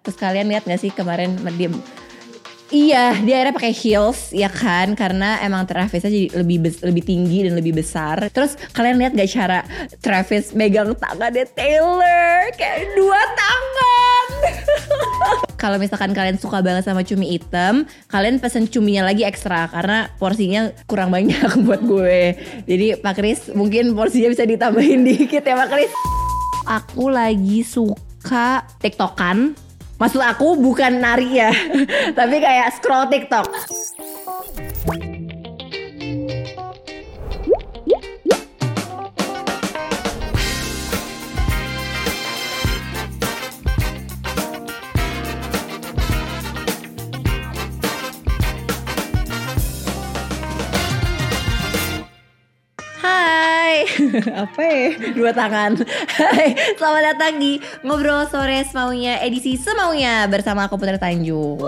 Terus 0.00 0.16
kalian 0.16 0.48
lihat 0.48 0.64
gak 0.64 0.80
sih 0.80 0.92
kemarin 0.92 1.36
diem 1.56 1.76
Iya, 2.70 3.18
dia 3.26 3.42
akhirnya 3.42 3.58
pakai 3.58 3.74
heels 3.74 4.30
ya 4.30 4.46
kan 4.46 4.94
karena 4.94 5.42
emang 5.42 5.66
Travisnya 5.66 6.06
jadi 6.06 6.38
lebih 6.38 6.70
lebih 6.86 7.02
tinggi 7.02 7.42
dan 7.42 7.58
lebih 7.58 7.74
besar. 7.74 8.30
Terus 8.30 8.54
kalian 8.70 8.94
lihat 8.94 9.12
gak 9.18 9.26
cara 9.26 9.66
Travis 9.98 10.54
megang 10.54 10.94
tangan 10.94 11.34
dia 11.34 11.50
Taylor 11.50 12.46
kayak 12.54 12.94
dua 12.94 13.18
tangan. 13.34 14.26
Kalau 15.62 15.82
misalkan 15.82 16.14
kalian 16.14 16.38
suka 16.38 16.62
banget 16.62 16.86
sama 16.86 17.02
cumi 17.02 17.34
hitam, 17.34 17.90
kalian 18.06 18.38
pesen 18.38 18.70
cuminya 18.70 19.10
lagi 19.10 19.26
ekstra 19.26 19.66
karena 19.66 20.06
porsinya 20.22 20.70
kurang 20.86 21.10
banyak 21.10 21.42
buat 21.66 21.82
gue. 21.82 22.38
Jadi 22.70 23.02
Pak 23.02 23.14
Kris 23.18 23.50
mungkin 23.50 23.98
porsinya 23.98 24.30
bisa 24.30 24.46
ditambahin 24.46 25.02
dikit 25.02 25.42
ya 25.42 25.58
Pak 25.58 25.68
Kris. 25.74 25.90
Aku 26.70 27.10
lagi 27.10 27.66
suka 27.66 28.62
tiktokan 28.78 29.58
Maksud 30.00 30.24
aku 30.24 30.56
bukan 30.56 30.96
nari 30.96 31.44
ya, 31.44 31.52
tapi 32.18 32.40
kayak 32.40 32.80
scroll 32.80 33.12
TikTok. 33.12 33.44
Apa 54.40 54.62
ya? 54.64 54.96
Dua 55.12 55.32
tangan. 55.36 55.76
Selamat 56.78 57.02
datang 57.12 57.36
di 57.36 57.60
ngobrol 57.84 58.24
sore 58.32 58.64
semaunya 58.64 59.20
edisi 59.20 59.60
semaunya 59.60 60.24
bersama 60.32 60.64
aku 60.64 60.80
Putri 60.80 60.96
Tanjung. 60.96 61.60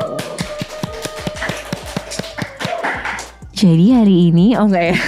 Jadi 3.52 3.94
hari 3.94 4.34
ini, 4.34 4.58
oh 4.58 4.66
enggak 4.66 4.90
ya? 4.90 4.98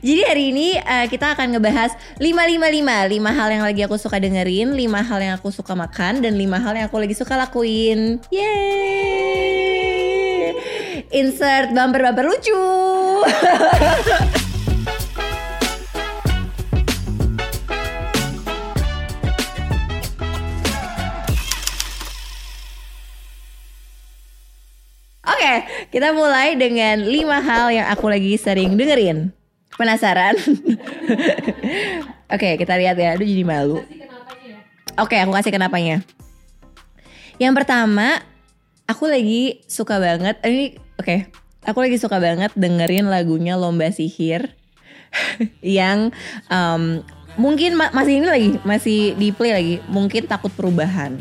Jadi 0.00 0.22
hari 0.24 0.44
ini 0.54 0.78
uh, 0.80 1.04
kita 1.10 1.36
akan 1.36 1.52
ngebahas 1.58 1.92
555 2.16 3.20
5 3.20 3.36
hal 3.36 3.48
yang 3.52 3.64
lagi 3.68 3.84
aku 3.84 4.00
suka 4.00 4.16
dengerin 4.16 4.72
5 4.72 4.80
hal 4.80 5.20
yang 5.20 5.36
aku 5.36 5.52
suka 5.52 5.76
makan 5.76 6.24
Dan 6.24 6.40
5 6.40 6.56
hal 6.56 6.72
yang 6.72 6.88
aku 6.88 6.96
lagi 6.96 7.12
suka 7.12 7.36
lakuin 7.36 8.16
Yeay 8.32 9.60
Insert 11.12 11.76
bumper-bumper 11.76 12.24
lucu 12.32 12.56
kita 25.90 26.14
mulai 26.14 26.54
dengan 26.54 27.02
5 27.02 27.10
hal 27.42 27.66
yang 27.74 27.86
aku 27.90 28.06
lagi 28.06 28.38
sering 28.38 28.78
dengerin. 28.78 29.34
Penasaran? 29.74 30.38
Oke, 32.34 32.54
kita 32.54 32.78
lihat 32.78 32.94
ya. 32.94 33.18
Aduh 33.18 33.26
jadi 33.26 33.42
malu. 33.42 33.82
Oke, 34.98 35.18
aku 35.18 35.34
kasih 35.34 35.50
kenapanya. 35.50 36.02
Yang 37.42 37.54
pertama, 37.58 38.22
aku 38.86 39.10
lagi 39.10 39.64
suka 39.66 39.98
banget. 39.98 40.38
Ini 40.44 40.76
oke, 41.00 41.16
aku 41.64 41.78
lagi 41.80 41.96
suka 41.96 42.20
banget 42.20 42.52
dengerin 42.52 43.08
lagunya 43.08 43.56
Lomba 43.56 43.88
Sihir 43.88 44.52
yang 45.64 46.12
um, 46.52 47.00
mungkin 47.40 47.80
ma 47.80 47.88
masih 47.96 48.20
ini 48.20 48.28
lagi, 48.28 48.50
masih 48.62 48.98
di 49.16 49.32
play 49.32 49.56
lagi. 49.56 49.74
Mungkin 49.88 50.28
takut 50.28 50.52
perubahan. 50.52 51.16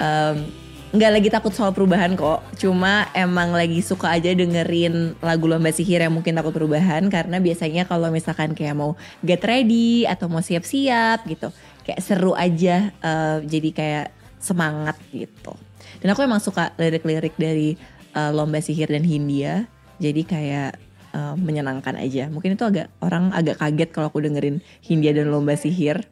Um, 0.00 0.61
nggak 0.92 1.12
lagi 1.12 1.28
takut 1.32 1.52
soal 1.56 1.72
perubahan 1.72 2.12
kok. 2.12 2.44
Cuma 2.60 3.08
emang 3.16 3.56
lagi 3.56 3.80
suka 3.80 4.12
aja 4.12 4.28
dengerin 4.36 5.16
lagu 5.24 5.48
lomba 5.48 5.72
sihir 5.72 6.04
yang 6.04 6.12
mungkin 6.12 6.36
takut 6.36 6.52
perubahan. 6.52 7.08
Karena 7.08 7.40
biasanya 7.40 7.88
kalau 7.88 8.12
misalkan 8.12 8.52
kayak 8.52 8.76
mau 8.76 8.92
get 9.24 9.40
ready 9.40 10.04
atau 10.04 10.28
mau 10.28 10.44
siap-siap 10.44 11.24
gitu 11.24 11.48
kayak 11.82 11.98
seru 11.98 12.36
aja 12.38 12.94
uh, 13.02 13.42
jadi 13.42 13.70
kayak 13.72 14.06
semangat 14.38 15.00
gitu. 15.10 15.56
Dan 16.04 16.12
aku 16.12 16.22
emang 16.22 16.44
suka 16.44 16.76
lirik-lirik 16.76 17.34
dari 17.40 17.74
uh, 18.12 18.30
lomba 18.30 18.60
sihir 18.60 18.92
dan 18.92 19.02
Hindia. 19.02 19.64
Jadi 19.96 20.28
kayak 20.28 20.76
uh, 21.16 21.34
menyenangkan 21.40 21.96
aja. 21.96 22.28
Mungkin 22.28 22.54
itu 22.54 22.64
agak 22.68 22.92
orang 23.00 23.32
agak 23.32 23.58
kaget 23.64 23.90
kalau 23.96 24.12
aku 24.12 24.20
dengerin 24.20 24.60
Hindia 24.84 25.16
dan 25.16 25.32
lomba 25.32 25.56
sihir. 25.56 26.04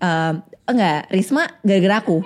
Uh, 0.00 0.40
enggak 0.64 1.10
Risma 1.10 1.58
gara-gara 1.66 1.98
aku 1.98 2.22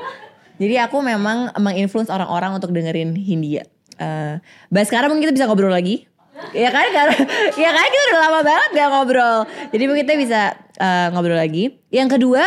jadi 0.60 0.88
aku 0.88 1.00
memang 1.00 1.52
menginfluence 1.56 2.12
orang-orang 2.12 2.56
untuk 2.56 2.72
dengerin 2.74 3.16
Hindia. 3.16 3.64
Uh, 3.96 4.40
bah 4.72 4.84
sekarang 4.84 5.12
mungkin 5.12 5.30
kita 5.30 5.34
bisa 5.36 5.46
ngobrol 5.48 5.72
lagi. 5.72 6.08
Ya 6.50 6.74
kan, 6.74 6.88
karena 6.90 7.16
ya 7.54 7.70
kan 7.70 7.86
kita 7.86 8.04
udah 8.10 8.20
lama 8.26 8.40
banget 8.42 8.70
gak 8.74 8.88
ngobrol. 8.90 9.38
Jadi 9.70 9.82
mungkin 9.86 10.02
kita 10.08 10.16
bisa 10.18 10.40
uh, 10.80 11.12
ngobrol 11.14 11.38
lagi. 11.38 11.78
Yang 11.92 12.18
kedua 12.18 12.42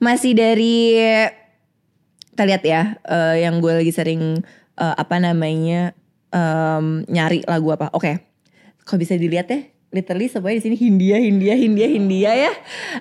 masih 0.00 0.32
dari 0.32 0.96
kita 2.34 2.44
lihat 2.48 2.62
ya, 2.66 2.82
uh, 3.06 3.36
yang 3.36 3.60
gue 3.62 3.72
lagi 3.74 3.92
sering 3.94 4.42
uh, 4.80 4.94
apa 4.96 5.20
namanya 5.20 5.92
um, 6.34 7.04
nyari 7.06 7.44
lagu 7.46 7.68
apa. 7.74 7.92
Oke, 7.92 8.10
okay. 8.10 8.14
kok 8.82 8.98
bisa 8.98 9.14
dilihat 9.14 9.46
ya? 9.50 9.60
literally 9.94 10.26
semuanya 10.26 10.58
di 10.58 10.64
sini 10.66 10.76
Hindia, 10.76 11.22
Hindia, 11.22 11.54
Hindia, 11.54 11.86
Hindia 11.86 12.32
ya. 12.34 12.52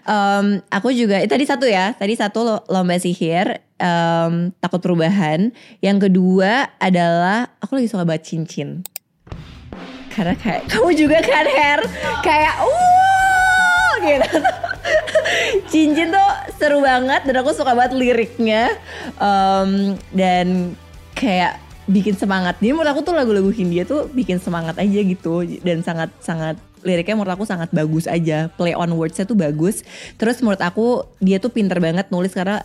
Um, 0.05 0.61
aku 0.69 0.93
juga 0.93 1.17
itu 1.25 1.33
tadi 1.33 1.49
satu 1.49 1.65
ya, 1.65 1.97
tadi 1.97 2.13
satu 2.13 2.61
lomba 2.69 3.01
sihir, 3.01 3.65
um, 3.83 4.55
takut 4.63 4.79
perubahan. 4.79 5.51
Yang 5.83 6.09
kedua 6.09 6.71
adalah 6.79 7.51
aku 7.59 7.77
lagi 7.77 7.91
suka 7.91 8.07
banget 8.07 8.23
cincin. 8.31 8.87
Karena 10.15 10.33
kayak 10.39 10.65
kamu 10.71 10.89
juga 10.95 11.19
kan 11.19 11.45
hair 11.45 11.79
kayak 12.23 12.55
uh 12.63 13.93
gitu. 13.99 14.29
cincin 15.71 16.15
tuh 16.15 16.31
seru 16.55 16.79
banget 16.79 17.27
dan 17.27 17.35
aku 17.43 17.51
suka 17.51 17.75
banget 17.75 17.99
liriknya 17.99 18.71
um, 19.19 19.99
dan 20.15 20.77
kayak 21.13 21.59
bikin 21.83 22.15
semangat. 22.15 22.55
Jadi 22.63 22.71
menurut 22.71 22.95
aku 22.95 23.03
tuh 23.03 23.11
lagu-lagu 23.11 23.51
Hindia 23.51 23.83
tuh 23.83 24.07
bikin 24.07 24.39
semangat 24.39 24.79
aja 24.79 24.99
gitu 25.03 25.43
dan 25.67 25.83
sangat 25.83 26.09
sangat 26.23 26.55
liriknya 26.83 27.15
menurut 27.15 27.33
aku 27.39 27.45
sangat 27.47 27.71
bagus 27.71 28.05
aja 28.05 28.51
play 28.59 28.75
on 28.75 28.91
wordsnya 28.93 29.23
tuh 29.23 29.39
bagus 29.39 29.81
terus 30.19 30.43
menurut 30.43 30.59
aku 30.59 31.07
dia 31.23 31.39
tuh 31.39 31.49
pinter 31.49 31.79
banget 31.79 32.11
nulis 32.11 32.35
karena 32.35 32.61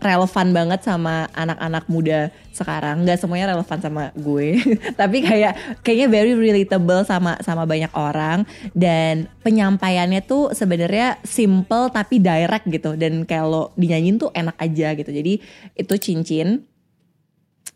relevan 0.00 0.56
banget 0.56 0.80
sama 0.82 1.28
anak-anak 1.36 1.84
muda 1.86 2.32
sekarang. 2.50 3.04
Nggak 3.04 3.20
semuanya 3.20 3.52
relevan 3.54 3.78
sama 3.78 4.04
gue. 4.16 4.56
Tapi 5.00 5.18
kayak 5.20 5.84
kayaknya 5.84 6.08
very 6.08 6.32
relatable 6.32 7.04
sama 7.04 7.36
sama 7.44 7.68
banyak 7.68 7.92
orang. 7.92 8.48
Dan 8.72 9.28
penyampaiannya 9.44 10.24
tuh 10.24 10.56
sebenarnya 10.56 11.20
simple 11.22 11.92
tapi 11.92 12.18
direct 12.18 12.66
gitu. 12.72 12.96
Dan 12.96 13.28
kalau 13.28 13.70
dinyanyiin 13.76 14.16
tuh 14.16 14.32
enak 14.32 14.56
aja 14.56 14.96
gitu. 14.96 15.10
Jadi 15.12 15.38
itu 15.76 15.94
cincin. 16.00 16.64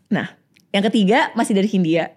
Nah 0.09 0.33
yang 0.73 0.83
ketiga 0.91 1.31
masih 1.37 1.55
dari 1.55 1.69
Hindia 1.71 2.11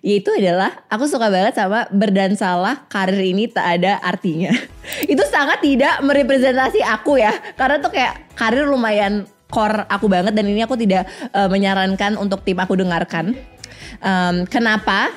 yaitu 0.00 0.32
adalah 0.32 0.84
aku 0.88 1.04
suka 1.04 1.28
banget 1.28 1.56
sama 1.56 1.84
berdansalah 1.92 2.88
karir 2.88 3.20
ini 3.20 3.48
tak 3.50 3.80
ada 3.80 4.00
artinya. 4.00 4.52
itu 5.12 5.22
sangat 5.28 5.60
tidak 5.60 6.00
merepresentasi 6.00 6.80
aku 6.84 7.20
ya, 7.20 7.32
karena 7.56 7.76
tuh 7.78 7.92
kayak 7.92 8.32
karir 8.36 8.64
lumayan 8.64 9.28
core 9.50 9.84
aku 9.90 10.06
banget 10.06 10.32
dan 10.32 10.46
ini 10.46 10.62
aku 10.62 10.78
tidak 10.78 11.10
uh, 11.34 11.50
menyarankan 11.50 12.16
untuk 12.16 12.46
tim 12.46 12.56
aku 12.56 12.78
dengarkan. 12.78 13.34
Um, 14.00 14.46
kenapa? 14.46 15.10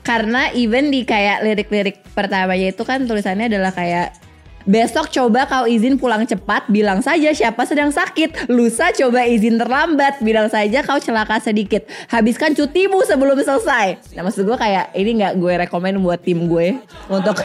Karena 0.00 0.48
even 0.56 0.88
di 0.88 1.04
kayak 1.04 1.44
lirik-lirik 1.44 2.00
pertamanya 2.16 2.72
itu 2.72 2.82
kan 2.88 3.04
tulisannya 3.04 3.52
adalah 3.52 3.74
kayak 3.74 4.16
Besok 4.68 5.08
coba 5.08 5.48
kau 5.48 5.64
izin 5.64 5.96
pulang 5.96 6.24
cepat, 6.28 6.68
bilang 6.68 7.00
saja 7.00 7.32
siapa 7.32 7.64
sedang 7.64 7.88
sakit. 7.88 8.52
Lusa 8.52 8.92
coba 8.92 9.24
izin 9.24 9.56
terlambat, 9.56 10.20
bilang 10.20 10.52
saja 10.52 10.84
kau 10.84 11.00
celaka 11.00 11.40
sedikit. 11.40 11.88
Habiskan 12.12 12.52
cutimu 12.52 13.00
sebelum 13.08 13.40
selesai. 13.40 14.16
Nah 14.16 14.22
maksud 14.26 14.44
gue 14.44 14.56
kayak 14.58 14.92
ini 14.92 15.20
nggak 15.24 15.34
gue 15.40 15.52
rekomend 15.64 16.00
buat 16.04 16.20
tim 16.20 16.44
gue 16.44 16.76
untuk 17.08 17.40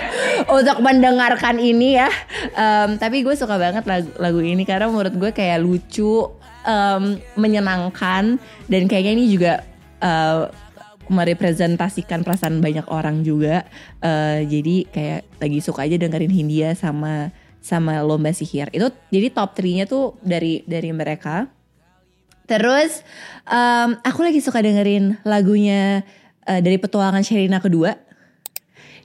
untuk 0.52 0.78
mendengarkan 0.84 1.56
ini 1.62 2.00
ya. 2.00 2.10
Um, 2.56 3.00
tapi 3.00 3.24
gue 3.24 3.34
suka 3.38 3.56
banget 3.56 3.88
lagu, 3.88 4.10
lagu 4.20 4.40
ini 4.44 4.68
karena 4.68 4.92
menurut 4.92 5.16
gue 5.16 5.32
kayak 5.32 5.64
lucu, 5.64 6.28
um, 6.66 7.04
menyenangkan 7.38 8.42
dan 8.68 8.82
kayaknya 8.90 9.14
ini 9.16 9.26
juga 9.32 9.54
uh, 10.02 10.50
merepresentasikan 11.10 12.26
perasaan 12.26 12.60
banyak 12.60 12.86
orang 12.90 13.22
juga. 13.22 13.66
Uh, 14.02 14.44
jadi 14.46 14.86
kayak 14.90 15.22
lagi 15.42 15.60
suka 15.62 15.86
aja 15.86 15.96
dengerin 15.98 16.34
Hindia 16.34 16.74
sama 16.74 17.34
sama 17.62 18.02
lomba 18.06 18.30
sihir. 18.30 18.70
Itu 18.70 18.94
jadi 19.10 19.34
top 19.34 19.58
3-nya 19.58 19.86
tuh 19.90 20.18
dari 20.22 20.62
dari 20.70 20.94
mereka. 20.94 21.50
Terus 22.46 23.02
um, 23.50 23.98
aku 24.06 24.22
lagi 24.22 24.38
suka 24.38 24.62
dengerin 24.62 25.18
lagunya 25.26 26.06
uh, 26.46 26.62
dari 26.62 26.78
petualangan 26.78 27.26
Sherina 27.26 27.58
kedua 27.58 27.98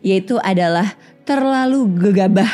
yaitu 0.01 0.41
adalah 0.41 0.97
terlalu 1.31 1.87
gegabah. 2.11 2.51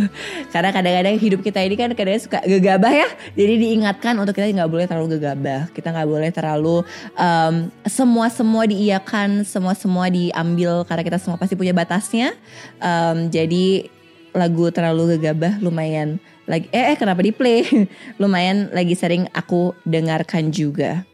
Karena 0.52 0.72
kadang-kadang 0.72 1.20
hidup 1.20 1.44
kita 1.44 1.60
ini 1.60 1.76
kan 1.76 1.92
kadang 1.92 2.16
suka 2.16 2.40
gegabah 2.48 2.88
ya. 2.88 3.08
Jadi 3.36 3.60
diingatkan 3.60 4.16
untuk 4.16 4.32
kita 4.32 4.48
nggak 4.48 4.72
boleh 4.72 4.88
terlalu 4.88 5.20
gegabah. 5.20 5.68
Kita 5.76 5.92
nggak 5.92 6.08
boleh 6.08 6.30
terlalu 6.32 6.76
um, 7.20 7.54
semua 7.84 8.32
semua 8.32 8.64
diiakan 8.64 9.44
semua 9.44 9.76
semua 9.76 10.08
diambil 10.08 10.88
karena 10.88 11.04
kita 11.04 11.18
semua 11.20 11.36
pasti 11.36 11.52
punya 11.52 11.76
batasnya. 11.76 12.32
Um, 12.80 13.28
jadi 13.28 13.92
lagu 14.32 14.72
terlalu 14.72 15.20
gegabah 15.20 15.60
lumayan 15.60 16.16
lagi 16.48 16.66
eh, 16.72 16.90
eh 16.90 16.96
kenapa 16.96 17.20
di 17.20 17.30
play 17.30 17.62
lumayan 18.22 18.72
lagi 18.72 18.96
sering 18.96 19.28
aku 19.36 19.76
dengarkan 19.84 20.48
juga. 20.48 21.04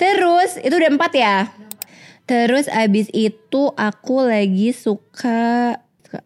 Terus 0.00 0.56
itu 0.64 0.72
udah 0.72 0.96
empat 0.96 1.12
ya? 1.12 1.52
Terus 2.24 2.72
abis 2.72 3.12
itu 3.12 3.72
aku 3.76 4.24
lagi 4.24 4.72
suka 4.72 5.76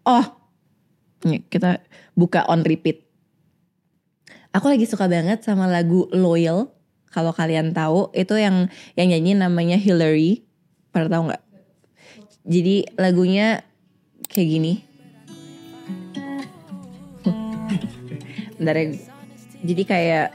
oh 0.06 0.24
kita 1.50 1.82
buka 2.18 2.46
on 2.50 2.66
repeat. 2.66 3.06
Aku 4.52 4.68
lagi 4.68 4.84
suka 4.84 5.08
banget 5.08 5.40
sama 5.46 5.64
lagu 5.70 6.10
loyal. 6.12 6.68
Kalau 7.12 7.32
kalian 7.32 7.76
tahu 7.76 8.08
itu 8.16 8.36
yang 8.36 8.68
yang 8.96 9.08
nyanyi 9.12 9.32
namanya 9.36 9.76
Hillary. 9.76 10.44
Pernah 10.92 11.08
tahu 11.08 11.22
nggak? 11.28 11.42
Jadi 12.48 12.76
lagunya 12.96 13.64
kayak 14.28 14.48
gini. 14.48 14.72
Bentar 18.58 18.76
ya. 18.76 18.86
Jadi 19.62 19.82
kayak 19.86 20.26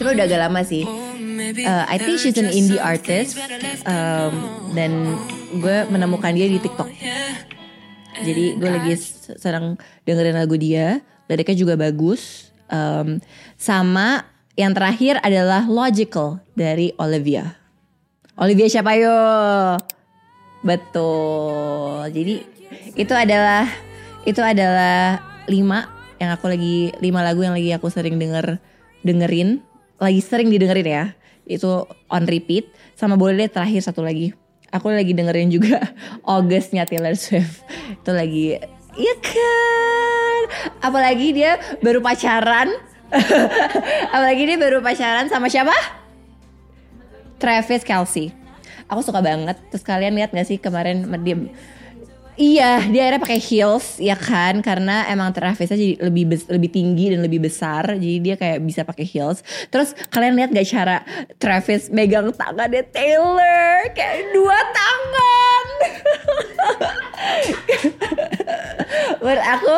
itu 0.00 0.08
udah 0.08 0.24
agak 0.24 0.40
lama 0.40 0.60
sih 0.64 0.84
uh, 1.40 1.84
I 1.88 1.96
think 1.96 2.20
she's 2.20 2.36
an 2.36 2.52
indie 2.52 2.80
artist 2.80 3.38
um, 3.88 4.32
dan 4.76 5.16
gue 5.56 5.76
menemukan 5.88 6.32
dia 6.36 6.46
di 6.46 6.60
TikTok. 6.60 6.88
Jadi 8.20 8.60
gue 8.60 8.70
lagi 8.70 8.94
sedang 9.40 9.80
dengerin 10.04 10.36
lagu 10.36 10.54
dia, 10.60 11.00
liriknya 11.26 11.56
juga 11.56 11.74
bagus. 11.80 12.52
Um, 12.70 13.18
sama 13.58 14.28
yang 14.54 14.76
terakhir 14.76 15.18
adalah 15.24 15.66
Logical 15.66 16.38
dari 16.54 16.92
Olivia. 17.00 17.56
Olivia 18.38 18.68
siapa 18.68 18.94
yo? 18.94 19.16
Betul. 20.60 22.12
Jadi 22.12 22.34
itu 22.94 23.14
adalah 23.16 23.66
itu 24.28 24.40
adalah 24.44 25.18
lima 25.48 25.88
yang 26.20 26.36
aku 26.36 26.52
lagi 26.52 26.92
lima 27.00 27.24
lagu 27.24 27.40
yang 27.40 27.56
lagi 27.56 27.72
aku 27.72 27.88
sering 27.88 28.20
denger 28.20 28.60
dengerin, 29.00 29.64
lagi 29.96 30.20
sering 30.20 30.52
didengerin 30.52 30.86
ya 30.86 31.04
itu 31.50 31.84
on 32.06 32.24
repeat 32.30 32.70
sama 32.94 33.18
boleh 33.18 33.46
deh 33.46 33.50
terakhir 33.50 33.82
satu 33.82 34.06
lagi. 34.06 34.30
Aku 34.70 34.86
lagi 34.86 35.10
dengerin 35.10 35.50
juga 35.50 35.82
Augustnya 36.22 36.86
Taylor 36.86 37.18
Swift. 37.18 37.66
Itu 37.90 38.14
lagi 38.14 38.54
iya 38.94 39.14
kan? 39.18 40.42
Apalagi 40.78 41.34
dia 41.34 41.58
baru 41.82 41.98
pacaran. 41.98 42.70
Apalagi 44.14 44.42
dia 44.46 44.56
baru 44.56 44.78
pacaran 44.78 45.26
sama 45.26 45.50
siapa? 45.50 45.74
Travis 47.42 47.82
Kelsey 47.82 48.40
aku 48.90 49.00
suka 49.06 49.22
banget. 49.22 49.56
Terus 49.70 49.86
kalian 49.86 50.18
lihat 50.18 50.34
gak 50.34 50.50
sih 50.50 50.58
kemarin 50.58 51.06
dia 51.22 51.38
Iya, 52.40 52.88
dia 52.88 53.00
akhirnya 53.04 53.20
pakai 53.20 53.36
heels 53.36 54.00
ya 54.00 54.16
kan 54.16 54.64
karena 54.64 55.04
emang 55.12 55.28
Travisnya 55.28 55.76
jadi 55.76 56.00
lebih 56.08 56.24
lebih 56.48 56.72
tinggi 56.72 57.12
dan 57.12 57.20
lebih 57.20 57.36
besar, 57.36 58.00
jadi 58.00 58.16
dia 58.16 58.34
kayak 58.40 58.64
bisa 58.64 58.80
pakai 58.80 59.04
heels. 59.04 59.44
Terus 59.68 59.92
kalian 60.08 60.40
lihat 60.40 60.48
gak 60.48 60.64
cara 60.64 61.04
Travis 61.36 61.92
megang 61.92 62.32
tangannya 62.32 62.80
Taylor 62.88 63.92
kayak 63.92 64.32
dua 64.32 64.56
tangan. 64.56 65.64
Menurut 69.20 69.44
aku 69.44 69.74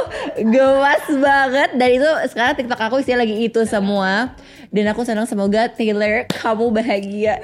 gemas 0.47 1.05
banget 1.19 1.71
dan 1.75 1.89
itu 1.91 2.11
sekarang 2.31 2.55
TikTok 2.63 2.79
aku 2.79 3.03
isinya 3.03 3.27
lagi 3.27 3.43
itu 3.43 3.67
semua 3.67 4.39
dan 4.71 4.87
aku 4.87 5.03
senang 5.03 5.27
semoga 5.27 5.67
Taylor 5.67 6.31
kamu 6.31 6.71
bahagia. 6.71 7.43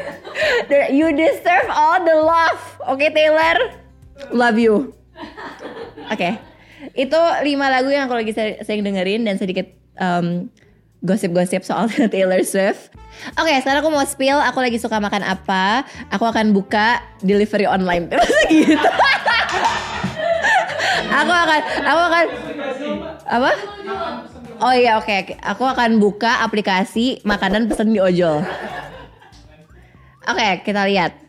You 0.95 1.11
deserve 1.11 1.67
all 1.75 2.07
the 2.07 2.15
love. 2.15 2.63
Oke 2.87 3.11
okay, 3.11 3.11
Taylor? 3.11 3.59
Love 4.31 4.63
you. 4.63 4.98
Oke, 6.09 6.15
okay. 6.15 6.33
itu 6.97 7.21
lima 7.45 7.69
lagu 7.69 7.93
yang 7.93 8.09
aku 8.09 8.17
lagi 8.17 8.33
sering 8.35 8.81
dengerin 8.81 9.27
dan 9.29 9.37
sedikit 9.37 9.69
um, 10.01 10.49
gosip-gosip 11.03 11.63
soal 11.63 11.87
Taylor 12.13 12.43
Swift. 12.43 12.91
Oke, 13.35 13.51
okay, 13.51 13.57
sekarang 13.63 13.83
aku 13.83 13.91
mau 13.91 14.07
spill. 14.07 14.39
Aku 14.39 14.59
lagi 14.63 14.79
suka 14.79 15.03
makan 15.03 15.27
apa? 15.27 15.83
Aku 16.15 16.23
akan 16.27 16.55
buka 16.55 17.03
delivery 17.23 17.67
online. 17.67 18.11
gitu. 18.51 18.79
aku 21.11 21.33
akan, 21.35 21.61
aku 21.83 22.01
akan, 22.09 22.25
apa? 23.27 23.51
Oh 24.59 24.75
iya, 24.75 24.99
oke. 24.99 25.07
Okay. 25.07 25.39
Aku 25.43 25.67
akan 25.67 26.03
buka 26.03 26.43
aplikasi 26.43 27.23
makanan 27.23 27.71
pesan 27.71 27.95
di 27.95 28.03
ojol. 28.03 28.43
Oke, 30.29 30.39
okay, 30.39 30.53
kita 30.67 30.87
lihat. 30.87 31.28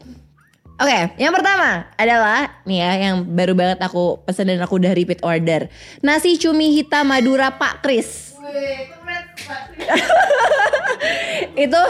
Oke, 0.79 0.95
okay, 0.95 1.11
yang 1.19 1.35
pertama 1.35 1.91
adalah 1.99 2.55
nih 2.63 2.79
ya 2.79 3.11
yang 3.11 3.27
baru 3.27 3.51
banget 3.51 3.83
aku 3.83 4.23
pesen 4.23 4.47
dan 4.47 4.63
aku 4.63 4.79
udah 4.79 4.95
repeat 4.95 5.19
order. 5.27 5.67
Nasi 5.99 6.39
cumi 6.39 6.71
hitam 6.71 7.11
Madura 7.11 7.59
Pak 7.59 7.83
Kris. 7.83 8.39
itu 11.67 11.81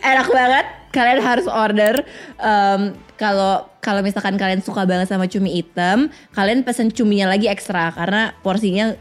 enak 0.00 0.28
banget. 0.32 0.66
Kalian 0.88 1.20
harus 1.20 1.44
order. 1.52 2.00
Um, 2.40 2.96
kalau 3.20 3.68
kalau 3.84 4.00
misalkan 4.00 4.40
kalian 4.40 4.64
suka 4.64 4.88
banget 4.88 5.12
sama 5.12 5.28
cumi 5.28 5.60
hitam, 5.60 6.08
kalian 6.32 6.64
pesen 6.64 6.88
cuminya 6.88 7.28
lagi 7.28 7.44
ekstra 7.44 7.92
karena 7.92 8.32
porsinya 8.40 8.96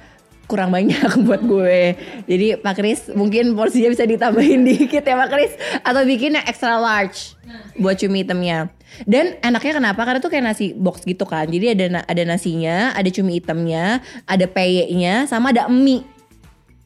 kurang 0.48 0.72
banyak 0.72 1.04
buat 1.28 1.44
gue. 1.44 1.94
Jadi 2.26 2.48
Pak 2.64 2.74
Kris 2.80 3.12
mungkin 3.14 3.54
porsinya 3.54 3.92
bisa 3.92 4.08
ditambahin 4.08 4.64
dikit 4.72 5.04
ya 5.04 5.16
Pak 5.20 5.30
Kris 5.30 5.54
atau 5.84 6.02
bikin 6.08 6.40
yang 6.40 6.46
extra 6.48 6.80
large 6.80 7.36
buat 7.78 8.00
cumi 8.00 8.24
hitamnya. 8.24 8.72
Dan 9.04 9.36
enaknya 9.44 9.84
kenapa? 9.84 10.02
Karena 10.08 10.20
tuh 10.24 10.32
kayak 10.32 10.46
nasi 10.48 10.72
box 10.74 11.04
gitu 11.04 11.28
kan. 11.28 11.46
Jadi 11.52 11.76
ada 11.76 12.02
ada 12.08 12.24
nasinya, 12.24 12.96
ada 12.96 13.12
cumi 13.12 13.44
hitamnya, 13.44 14.00
ada 14.26 14.46
peyeknya, 14.48 15.28
sama 15.28 15.52
ada 15.52 15.68
mie. 15.68 16.08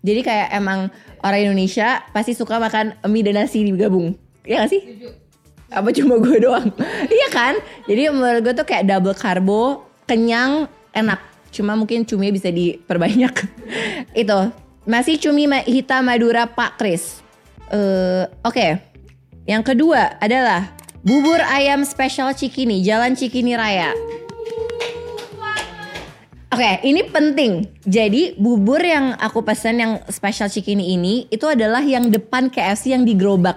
Jadi 0.01 0.25
kayak 0.25 0.49
emang 0.57 0.89
orang 1.21 1.39
Indonesia 1.45 2.01
pasti 2.09 2.33
suka 2.33 2.57
makan 2.57 2.97
mie 3.05 3.23
dan 3.23 3.45
nasi 3.45 3.61
digabung. 3.61 4.17
Iya 4.41 4.65
gak 4.65 4.71
sih? 4.73 4.81
Apa 5.69 5.93
cuma 5.93 6.17
gue 6.17 6.41
doang? 6.41 6.73
iya 7.15 7.29
kan? 7.29 7.61
Jadi 7.85 8.09
menurut 8.09 8.41
gue 8.41 8.53
tuh 8.57 8.65
kayak 8.65 8.89
double 8.89 9.13
karbo, 9.13 9.85
kenyang, 10.09 10.65
enak 10.91 11.30
Cuma 11.51 11.75
mungkin 11.75 12.07
cumi 12.07 12.31
bisa 12.31 12.47
diperbanyak. 12.47 13.35
itu 14.23 14.39
masih 14.87 15.19
cumi 15.19 15.45
hitam 15.67 16.07
Madura 16.07 16.47
Pak 16.47 16.79
Kris. 16.79 17.19
Uh, 17.71 18.25
Oke, 18.43 18.55
okay. 18.55 18.71
yang 19.47 19.61
kedua 19.61 20.15
adalah 20.19 20.71
bubur 21.03 21.39
ayam 21.39 21.83
spesial 21.83 22.31
Cikini, 22.33 22.81
Jalan 22.81 23.13
Cikini 23.13 23.55
Raya. 23.55 23.91
Oke, 26.51 26.67
okay, 26.67 26.83
ini 26.83 27.07
penting. 27.07 27.63
Jadi 27.87 28.35
bubur 28.35 28.83
yang 28.83 29.15
aku 29.15 29.39
pesan 29.39 29.79
yang 29.79 29.93
spesial 30.11 30.51
Cikini 30.51 30.99
ini 30.99 31.23
itu 31.31 31.47
adalah 31.47 31.79
yang 31.79 32.11
depan 32.11 32.51
KFC 32.51 32.91
yang 32.91 33.07
di 33.07 33.15
gerobak. 33.15 33.55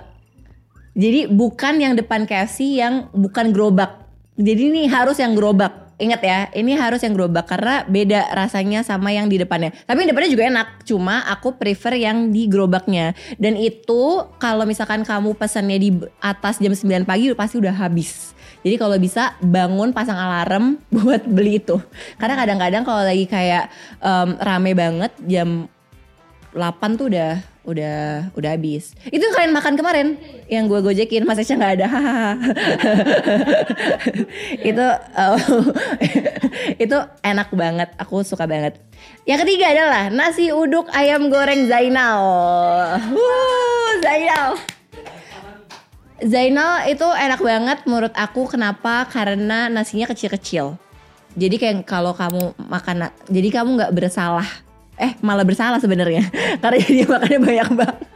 Jadi 0.95 1.27
bukan 1.27 1.83
yang 1.83 1.99
depan 1.99 2.23
KFC 2.23 2.79
yang 2.79 3.11
bukan 3.11 3.51
gerobak. 3.51 4.07
Jadi 4.39 4.71
ini 4.71 4.83
harus 4.87 5.19
yang 5.19 5.35
gerobak 5.35 5.84
ingat 5.99 6.21
ya, 6.23 6.39
ini 6.53 6.75
harus 6.75 7.03
yang 7.03 7.15
gerobak 7.15 7.47
karena 7.47 7.87
beda 7.87 8.35
rasanya 8.35 8.83
sama 8.83 9.15
yang 9.15 9.31
di 9.31 9.39
depannya. 9.39 9.71
Tapi 9.87 10.05
yang 10.05 10.11
depannya 10.11 10.31
juga 10.33 10.45
enak, 10.51 10.69
cuma 10.87 11.23
aku 11.31 11.55
prefer 11.55 11.97
yang 11.99 12.31
di 12.35 12.51
gerobaknya. 12.51 13.15
Dan 13.39 13.55
itu 13.55 14.27
kalau 14.43 14.67
misalkan 14.67 15.07
kamu 15.07 15.37
pesannya 15.39 15.79
di 15.79 15.91
atas 16.19 16.59
jam 16.59 16.75
9 16.75 17.07
pagi 17.07 17.31
pasti 17.33 17.57
udah 17.63 17.75
habis. 17.75 18.35
Jadi 18.65 18.81
kalau 18.81 18.97
bisa 18.97 19.37
bangun 19.45 19.93
pasang 19.93 20.17
alarm 20.17 20.81
buat 20.95 21.23
beli 21.29 21.61
itu. 21.61 21.77
Karena 22.17 22.35
kadang-kadang 22.35 22.83
kalau 22.83 23.03
lagi 23.05 23.29
kayak 23.29 23.69
um, 24.01 24.41
rame 24.41 24.73
banget 24.73 25.13
jam 25.29 25.69
8 26.57 26.99
tuh 26.99 27.13
udah 27.13 27.54
udah 27.65 28.31
udah 28.37 28.51
habis. 28.53 28.93
Itu 29.09 29.25
kalian 29.33 29.57
makan 29.57 29.75
kemarin 29.75 30.21
yang 30.49 30.69
gue 30.69 30.81
gojekin 30.85 31.25
Mas 31.25 31.41
Esha 31.41 31.57
nggak 31.57 31.81
ada. 31.81 31.89
itu 34.71 34.87
uh, 35.17 35.41
itu 36.85 36.97
enak 37.25 37.49
banget, 37.57 37.89
aku 37.97 38.21
suka 38.21 38.45
banget. 38.45 38.77
Yang 39.25 39.49
ketiga 39.49 39.67
adalah 39.73 40.05
nasi 40.13 40.53
uduk 40.53 40.93
ayam 40.93 41.33
goreng 41.33 41.67
Zainal. 41.67 42.21
Uh, 43.13 43.91
Zainal. 44.05 44.61
Zainal 46.25 46.89
itu 46.89 47.05
enak 47.05 47.41
banget 47.43 47.79
menurut 47.89 48.15
aku 48.15 48.49
kenapa? 48.49 49.09
Karena 49.09 49.73
nasinya 49.73 50.09
kecil-kecil. 50.09 50.77
Jadi 51.35 51.57
kayak 51.59 51.83
kalau 51.83 52.15
kamu 52.15 52.55
makan 52.71 53.11
jadi 53.27 53.49
kamu 53.51 53.75
nggak 53.75 53.95
bersalah 53.97 54.47
eh 55.01 55.13
malah 55.23 55.43
bersalah 55.43 55.79
sebenarnya 55.83 56.29
karena 56.63 56.79
dia 56.81 57.07
makannya 57.07 57.41
banyak 57.43 57.69
banget 57.75 58.09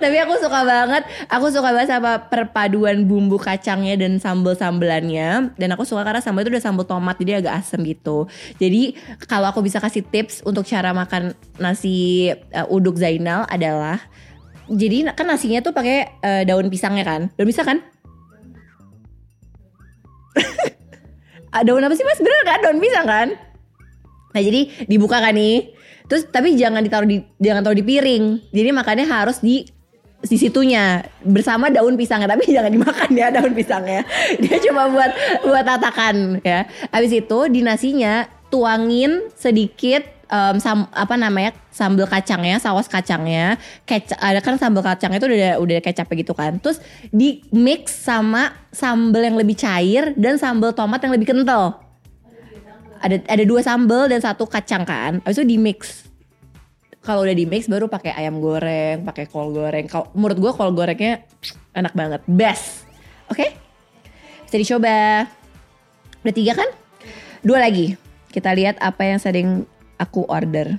Tapi 0.00 0.16
aku 0.22 0.38
suka 0.38 0.62
banget, 0.62 1.02
aku 1.26 1.50
suka 1.50 1.74
banget 1.74 1.90
sama 1.90 2.22
perpaduan 2.30 3.04
bumbu 3.04 3.36
kacangnya 3.36 3.98
dan 3.98 4.22
sambal 4.22 4.54
sambelannya. 4.54 5.50
Dan 5.58 5.68
aku 5.74 5.82
suka 5.82 6.06
karena 6.06 6.22
sambal 6.22 6.46
itu 6.46 6.54
udah 6.54 6.62
sambal 6.62 6.86
tomat 6.86 7.18
jadi 7.18 7.42
agak 7.42 7.58
asem 7.58 7.82
gitu. 7.82 8.30
Jadi 8.62 8.94
kalau 9.26 9.50
aku 9.50 9.60
bisa 9.60 9.82
kasih 9.82 10.06
tips 10.06 10.46
untuk 10.46 10.64
cara 10.64 10.94
makan 10.94 11.34
nasi 11.58 12.30
uh, 12.54 12.66
uduk 12.70 12.96
Zainal 12.96 13.44
adalah 13.50 13.98
jadi 14.70 15.10
kan 15.18 15.26
nasinya 15.26 15.58
tuh 15.58 15.74
pakai 15.74 16.22
uh, 16.22 16.42
daun 16.46 16.70
pisangnya 16.70 17.02
kan, 17.02 17.20
daun 17.34 17.48
pisang 17.50 17.66
kan? 17.66 17.78
Ah, 21.50 21.66
daun 21.66 21.82
apa 21.82 21.98
sih 21.98 22.06
mas? 22.06 22.22
Bener 22.22 22.46
kan 22.46 22.62
daun 22.62 22.78
pisang 22.78 23.06
kan? 23.10 23.49
Nah 24.30 24.40
jadi 24.40 24.86
dibuka 24.86 25.18
kan 25.18 25.34
nih. 25.34 25.74
Terus 26.10 26.26
tapi 26.26 26.58
jangan 26.58 26.82
ditaruh 26.82 27.06
di 27.06 27.22
jangan 27.38 27.62
taruh 27.62 27.78
di 27.78 27.86
piring. 27.86 28.50
Jadi 28.50 28.68
makannya 28.74 29.06
harus 29.06 29.38
di 29.42 29.62
di 30.20 30.36
situnya 30.36 31.00
bersama 31.24 31.72
daun 31.72 31.96
pisangnya 31.96 32.28
tapi 32.28 32.50
jangan 32.56 32.70
dimakan 32.70 33.10
ya 33.14 33.28
daun 33.32 33.52
pisangnya. 33.54 34.02
Dia 34.42 34.56
cuma 34.60 34.90
buat 34.90 35.10
buat 35.46 35.64
tatakan 35.64 36.42
ya. 36.42 36.66
Habis 36.90 37.24
itu 37.24 37.38
di 37.48 37.60
nasinya 37.64 38.26
tuangin 38.50 39.30
sedikit 39.38 40.02
um, 40.30 40.56
sam, 40.62 40.86
apa 40.94 41.18
namanya 41.18 41.52
sambal 41.70 42.06
kacangnya, 42.06 42.56
saus 42.62 42.86
kacangnya, 42.86 43.58
kecap 43.84 44.16
ada 44.22 44.40
kan 44.40 44.56
sambal 44.56 44.82
kacang 44.82 45.12
itu 45.12 45.26
udah 45.26 45.58
udah 45.58 45.78
kecapnya 45.82 46.14
gitu 46.22 46.32
kan. 46.32 46.56
Terus 46.62 46.78
di 47.10 47.44
mix 47.52 47.92
sama 47.92 48.54
sambal 48.70 49.26
yang 49.26 49.36
lebih 49.36 49.58
cair 49.58 50.14
dan 50.14 50.38
sambal 50.38 50.72
tomat 50.72 51.02
yang 51.02 51.12
lebih 51.12 51.28
kental. 51.28 51.89
Ada 53.00 53.16
ada 53.24 53.44
dua 53.48 53.64
sambal 53.64 54.12
dan 54.12 54.20
satu 54.20 54.44
kacang 54.44 54.84
kan. 54.84 55.24
Habis 55.24 55.40
itu 55.40 55.56
di 55.56 55.56
mix. 55.56 56.04
Kalau 57.00 57.24
udah 57.24 57.32
di 57.32 57.48
mix 57.48 57.64
baru 57.64 57.88
pakai 57.88 58.12
ayam 58.12 58.44
goreng, 58.44 59.08
pakai 59.08 59.24
kol 59.24 59.56
goreng. 59.56 59.88
Kalau 59.88 60.12
menurut 60.12 60.36
gua 60.36 60.52
kol 60.52 60.76
gorengnya 60.76 61.24
enak 61.72 61.96
banget, 61.96 62.20
best. 62.28 62.84
Oke? 63.32 63.40
Okay? 63.40 63.50
Bisa 64.44 64.56
dicoba. 64.60 65.24
Udah 66.20 66.34
tiga 66.36 66.52
kan? 66.52 66.68
Dua 67.40 67.56
lagi. 67.56 67.96
Kita 68.28 68.52
lihat 68.52 68.76
apa 68.84 69.08
yang 69.08 69.16
sering 69.16 69.64
aku 69.96 70.28
order. 70.28 70.76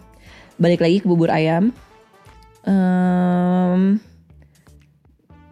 Balik 0.62 0.86
lagi 0.86 1.02
ke 1.02 1.10
bubur 1.10 1.34
ayam. 1.34 1.74
Um, 2.62 3.21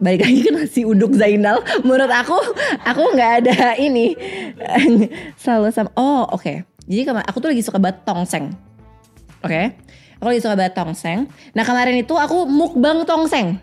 balik 0.00 0.24
lagi 0.24 0.40
ke 0.42 0.50
nasi 0.50 0.82
uduk 0.82 1.14
Zainal. 1.14 1.60
Menurut 1.84 2.10
aku, 2.10 2.36
aku 2.82 3.02
nggak 3.14 3.32
ada 3.44 3.76
ini. 3.76 4.16
Selalu 5.40 5.70
sama. 5.70 5.92
Oh 5.94 6.26
oke. 6.32 6.42
Okay. 6.42 6.56
Jadi 6.90 7.06
aku 7.06 7.38
tuh 7.38 7.54
lagi 7.54 7.62
suka 7.62 7.78
banget 7.78 8.02
tongseng. 8.02 8.50
Oke. 9.46 9.52
Okay? 9.52 9.64
Aku 10.18 10.28
lagi 10.32 10.42
suka 10.42 10.58
banget 10.58 10.74
tongseng. 10.74 11.30
Nah 11.54 11.62
kemarin 11.62 11.96
itu 12.00 12.16
aku 12.16 12.48
mukbang 12.48 13.06
tongseng. 13.06 13.60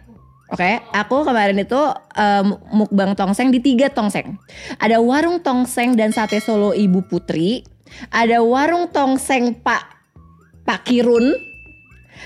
Oke, 0.47 0.63
okay? 0.63 0.79
aku 0.95 1.27
kemarin 1.27 1.59
itu 1.59 1.75
um, 2.15 2.55
mukbang 2.71 3.19
tongseng 3.19 3.51
di 3.51 3.59
tiga 3.59 3.91
tongseng. 3.91 4.39
Ada 4.79 5.03
warung 5.03 5.43
tongseng 5.43 5.99
dan 5.99 6.15
sate 6.15 6.39
Solo 6.39 6.71
Ibu 6.71 7.03
Putri. 7.11 7.67
Ada 8.15 8.39
warung 8.39 8.87
tongseng 8.87 9.59
Pak 9.59 9.83
Pak 10.63 10.87
Kirun 10.87 11.35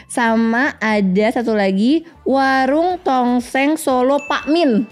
sama 0.07 0.75
ada 0.79 1.27
satu 1.31 1.55
lagi 1.55 2.03
warung 2.27 3.00
tongseng 3.01 3.75
Solo 3.75 4.19
Pak 4.27 4.50
Min. 4.51 4.86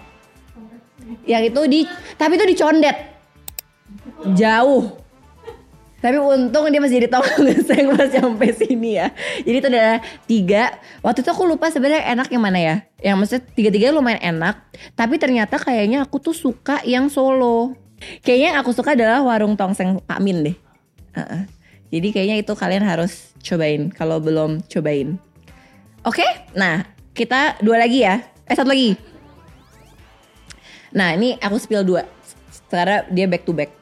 Yang 1.26 1.44
itu 1.54 1.62
di 1.68 1.80
tapi 2.18 2.38
itu 2.38 2.46
di 2.46 2.56
Condet 2.58 2.98
jauh. 4.36 4.98
Tapi 6.00 6.16
untung 6.16 6.72
dia 6.72 6.80
masih 6.80 7.04
jadi 7.04 7.10
tongseng 7.12 7.92
pas 7.92 8.08
sampai 8.08 8.56
sini 8.56 8.96
ya. 8.96 9.12
Jadi 9.44 9.56
itu 9.60 9.68
ada 9.68 10.00
tiga. 10.24 10.80
Waktu 11.04 11.28
itu 11.28 11.30
aku 11.36 11.44
lupa 11.44 11.68
sebenarnya 11.68 12.08
enak 12.16 12.32
yang 12.32 12.44
mana 12.44 12.60
ya. 12.60 12.76
Yang 13.04 13.16
maksudnya 13.20 13.44
tiga 13.52 13.70
tiga 13.76 13.92
lumayan 13.92 14.40
enak. 14.40 14.64
Tapi 14.96 15.20
ternyata 15.20 15.60
kayaknya 15.60 16.08
aku 16.08 16.24
tuh 16.24 16.32
suka 16.32 16.80
yang 16.88 17.12
Solo. 17.12 17.76
Kayaknya 18.24 18.56
yang 18.56 18.60
aku 18.64 18.72
suka 18.72 18.96
adalah 18.96 19.20
warung 19.28 19.60
tongseng 19.60 20.00
Pak 20.00 20.24
Min 20.24 20.48
deh. 20.48 20.56
-uh. 21.20 21.59
Jadi 21.90 22.08
kayaknya 22.14 22.38
itu 22.46 22.54
kalian 22.54 22.86
harus 22.86 23.34
cobain 23.42 23.90
kalau 23.90 24.22
belum 24.22 24.62
cobain. 24.70 25.18
Oke, 26.06 26.22
okay? 26.22 26.32
nah 26.54 26.86
kita 27.18 27.58
dua 27.60 27.82
lagi 27.82 28.06
ya. 28.06 28.22
Eh 28.46 28.56
satu 28.56 28.70
lagi. 28.70 28.94
Nah 30.94 31.18
ini 31.18 31.36
aku 31.42 31.58
spill 31.58 31.82
dua. 31.82 32.06
Karena 32.70 33.02
dia 33.10 33.26
back 33.26 33.44
to 33.44 33.54
back. 33.54 33.74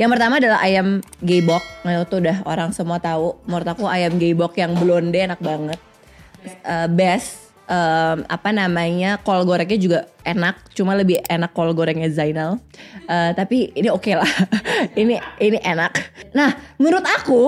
Yang 0.00 0.16
pertama 0.16 0.40
adalah 0.40 0.64
ayam 0.64 1.04
geybok. 1.20 1.60
Nah 1.84 2.00
itu 2.00 2.16
udah 2.16 2.40
orang 2.48 2.72
semua 2.72 2.96
tahu. 2.96 3.36
Menurut 3.44 3.68
aku 3.68 3.84
ayam 3.84 4.16
geybok 4.16 4.56
yang 4.56 4.72
blonde 4.80 5.20
enak 5.20 5.40
banget. 5.44 5.80
Uh, 6.64 6.88
best. 6.88 7.52
Um, 7.70 8.26
apa 8.26 8.50
namanya 8.50 9.22
kol 9.22 9.46
gorengnya 9.46 9.78
juga 9.78 10.00
enak 10.26 10.74
cuma 10.74 10.98
lebih 10.98 11.22
enak 11.30 11.54
kol 11.54 11.70
gorengnya 11.70 12.10
Zainal 12.10 12.58
uh, 13.06 13.30
tapi 13.30 13.70
ini 13.78 13.86
oke 13.86 14.10
okay 14.10 14.18
lah 14.18 14.26
ini 15.00 15.22
ini 15.38 15.58
enak 15.62 15.94
nah 16.34 16.50
menurut 16.82 17.06
aku 17.06 17.40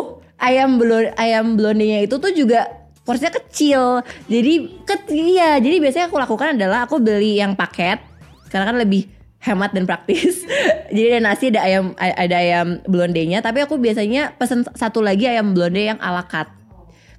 ayam 0.43 0.77
blonde 0.77 1.15
ayam 1.15 1.55
blondenya 1.55 2.03
itu 2.03 2.19
tuh 2.19 2.35
juga 2.35 2.83
porsinya 3.07 3.33
kecil. 3.35 4.03
Jadi 4.27 4.83
kecil 4.83 5.27
ya. 5.39 5.59
Jadi 5.63 5.77
biasanya 5.79 6.07
aku 6.11 6.19
lakukan 6.19 6.59
adalah 6.59 6.87
aku 6.87 6.99
beli 6.99 7.39
yang 7.39 7.55
paket 7.55 8.03
karena 8.51 8.69
kan 8.69 8.77
lebih 8.79 9.09
hemat 9.43 9.75
dan 9.75 9.85
praktis. 9.87 10.47
Jadi 10.95 11.07
ada 11.15 11.21
nasi 11.23 11.51
ada 11.51 11.61
ayam 11.67 11.85
ada 11.99 12.37
ayam 12.39 12.69
blondenya, 12.87 13.43
tapi 13.43 13.63
aku 13.63 13.79
biasanya 13.79 14.35
pesen 14.39 14.63
satu 14.75 15.03
lagi 15.03 15.27
ayam 15.27 15.55
blonde 15.55 15.83
yang 15.83 15.99
ala 15.99 16.27
cut. 16.27 16.47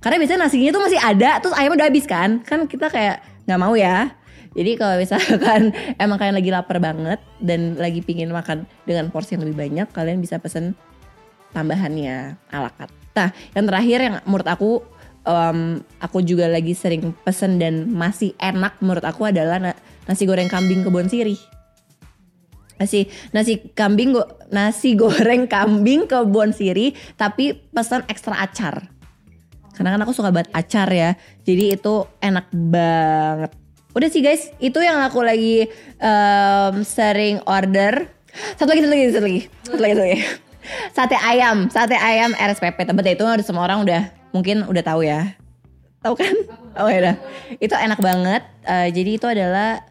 Karena 0.03 0.19
biasanya 0.19 0.47
nasinya 0.47 0.71
tuh 0.75 0.83
masih 0.83 0.99
ada, 0.99 1.39
terus 1.39 1.55
ayamnya 1.55 1.79
udah 1.79 1.87
habis 1.87 2.05
kan? 2.07 2.43
Kan 2.43 2.67
kita 2.67 2.91
kayak 2.91 3.23
nggak 3.47 3.59
mau 3.59 3.75
ya. 3.75 4.11
Jadi 4.53 4.77
kalau 4.77 4.95
misalkan 5.01 5.73
emang 6.03 6.17
kalian 6.19 6.37
lagi 6.37 6.51
lapar 6.53 6.77
banget 6.79 7.19
dan 7.41 7.75
lagi 7.75 8.03
pingin 8.05 8.29
makan 8.29 8.69
dengan 8.87 9.09
porsi 9.09 9.35
yang 9.35 9.47
lebih 9.47 9.57
banyak, 9.59 9.87
kalian 9.91 10.19
bisa 10.19 10.39
pesen 10.39 10.75
tambahannya 11.51 12.37
ala 12.51 12.71
cut. 12.75 13.02
Nah, 13.13 13.29
yang 13.53 13.65
terakhir 13.69 13.97
yang 14.01 14.15
menurut 14.25 14.49
aku 14.49 14.71
um, 15.27 15.81
aku 16.01 16.21
juga 16.25 16.49
lagi 16.49 16.73
sering 16.73 17.13
pesen 17.23 17.61
dan 17.61 17.89
masih 17.89 18.33
enak 18.41 18.77
menurut 18.81 19.03
aku 19.05 19.29
adalah 19.29 19.59
nasi 20.09 20.23
goreng 20.25 20.49
kambing 20.49 20.81
kebun 20.81 21.07
sirih. 21.07 21.39
Nasi 22.81 23.07
nasi 23.31 23.61
kambing 23.77 24.17
nasi 24.49 24.95
goreng 25.01 25.45
kambing 25.45 26.09
kebun 26.09 26.51
sirih 26.51 26.97
tapi 27.15 27.57
pesan 27.71 28.05
ekstra 28.09 28.41
acar. 28.41 28.89
Karena 29.73 29.97
kan 29.97 30.01
aku 30.05 30.13
suka 30.13 30.29
banget 30.29 30.53
acar 30.53 30.85
ya. 30.93 31.17
Jadi 31.45 31.73
itu 31.73 32.05
enak 32.21 32.45
banget. 32.53 33.51
Udah 33.93 34.09
sih 34.09 34.25
guys, 34.25 34.49
itu 34.57 34.81
yang 34.81 35.01
aku 35.05 35.21
lagi 35.21 35.69
um, 36.01 36.81
sering 36.81 37.41
order. 37.45 38.09
Satu 38.57 38.73
lagi, 38.73 38.81
satu 38.81 38.89
lagi, 38.89 39.05
satu 39.13 39.25
lagi, 39.25 39.41
satu 39.69 39.81
lagi, 39.81 39.93
satu 39.93 40.01
lagi 40.01 40.17
sate 40.95 41.17
ayam, 41.19 41.67
sate 41.69 41.95
ayam 41.95 42.31
RSPP 42.35 42.87
Tebet 42.87 43.19
itu 43.19 43.25
semua 43.43 43.67
orang 43.67 43.83
udah 43.83 44.01
mungkin 44.35 44.65
udah 44.65 44.83
tahu 44.83 45.05
ya. 45.05 45.35
Tahu 46.03 46.15
kan? 46.19 46.35
Oh 46.73 46.89
ya 46.89 46.99
udah. 46.99 47.15
Itu 47.61 47.77
enak 47.77 48.01
banget. 48.01 48.43
Uh, 48.65 48.89
jadi 48.91 49.11
itu 49.15 49.27
adalah 49.29 49.85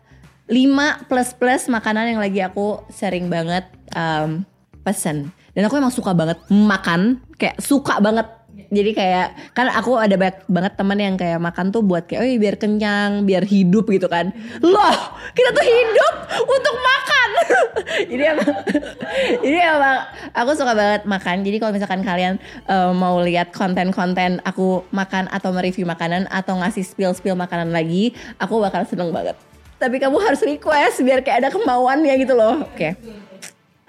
5 0.50 1.08
plus 1.08 1.30
plus 1.38 1.62
makanan 1.70 2.12
yang 2.12 2.20
lagi 2.20 2.42
aku 2.44 2.84
sering 2.92 3.30
banget 3.32 3.64
um, 3.96 4.44
pesen. 4.84 5.32
Dan 5.52 5.68
aku 5.68 5.78
emang 5.78 5.92
suka 5.92 6.16
banget 6.16 6.40
makan, 6.48 7.20
kayak 7.36 7.60
suka 7.60 8.00
banget 8.00 8.24
jadi 8.68 8.90
kayak 8.92 9.26
kan 9.56 9.66
aku 9.72 9.98
ada 9.98 10.14
banyak 10.14 10.38
banget 10.46 10.72
teman 10.76 10.98
yang 11.00 11.14
kayak 11.16 11.40
makan 11.40 11.72
tuh 11.72 11.82
buat 11.82 12.06
kayak 12.06 12.20
oh 12.22 12.28
biar 12.38 12.54
kenyang 12.60 13.26
biar 13.26 13.42
hidup 13.42 13.88
gitu 13.88 14.06
kan. 14.06 14.30
Loh 14.62 14.96
kita 15.32 15.50
tuh 15.50 15.64
hidup 15.64 16.14
untuk 16.44 16.74
makan. 16.76 17.28
Jadi 18.12 18.22
emang 18.24 18.50
jadi 19.44 19.58
emang 19.76 19.98
aku 20.32 20.50
suka 20.56 20.72
banget 20.72 21.02
makan. 21.04 21.36
Jadi 21.44 21.56
kalau 21.60 21.72
misalkan 21.76 22.00
kalian 22.00 22.40
uh, 22.66 22.90
mau 22.96 23.20
lihat 23.20 23.52
konten-konten 23.52 24.40
aku 24.48 24.84
makan 24.90 25.28
atau 25.28 25.52
mereview 25.52 25.84
makanan 25.84 26.24
atau 26.32 26.56
ngasih 26.56 26.84
spill-spill 26.88 27.36
makanan 27.36 27.68
lagi 27.70 28.16
aku 28.40 28.58
bakal 28.64 28.84
seneng 28.88 29.12
banget. 29.12 29.36
Tapi 29.76 29.98
kamu 29.98 30.16
harus 30.22 30.40
request 30.46 31.02
biar 31.02 31.20
kayak 31.20 31.46
ada 31.46 31.48
kemauannya 31.50 32.14
gitu 32.22 32.32
loh. 32.32 32.64
Oke. 32.64 32.94
Okay. 32.96 33.22